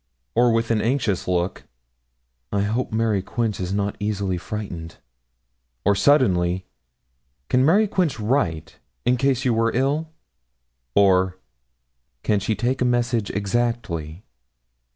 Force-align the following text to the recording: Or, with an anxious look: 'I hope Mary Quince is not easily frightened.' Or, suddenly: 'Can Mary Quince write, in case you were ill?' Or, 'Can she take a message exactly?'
Or, 0.33 0.51
with 0.51 0.71
an 0.71 0.81
anxious 0.81 1.27
look: 1.27 1.65
'I 2.51 2.61
hope 2.63 2.91
Mary 2.91 3.21
Quince 3.21 3.59
is 3.59 3.71
not 3.71 3.95
easily 3.99 4.35
frightened.' 4.39 4.95
Or, 5.85 5.93
suddenly: 5.93 6.65
'Can 7.49 7.63
Mary 7.63 7.87
Quince 7.87 8.19
write, 8.19 8.79
in 9.05 9.15
case 9.15 9.45
you 9.45 9.53
were 9.53 9.69
ill?' 9.75 10.09
Or, 10.95 11.37
'Can 12.23 12.39
she 12.39 12.55
take 12.55 12.81
a 12.81 12.83
message 12.83 13.29
exactly?' 13.29 14.23